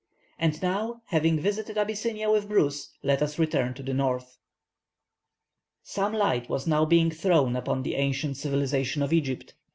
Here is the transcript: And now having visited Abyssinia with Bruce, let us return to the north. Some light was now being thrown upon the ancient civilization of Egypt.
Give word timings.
And 0.39 0.59
now 0.63 1.03
having 1.09 1.39
visited 1.39 1.77
Abyssinia 1.77 2.31
with 2.31 2.49
Bruce, 2.49 2.89
let 3.03 3.21
us 3.21 3.37
return 3.37 3.75
to 3.75 3.83
the 3.83 3.93
north. 3.93 4.39
Some 5.83 6.13
light 6.15 6.49
was 6.49 6.65
now 6.65 6.85
being 6.85 7.11
thrown 7.11 7.55
upon 7.55 7.83
the 7.83 7.93
ancient 7.93 8.37
civilization 8.37 9.03
of 9.03 9.13
Egypt. 9.13 9.53